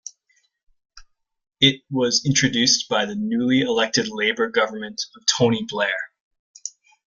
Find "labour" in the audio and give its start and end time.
4.07-4.49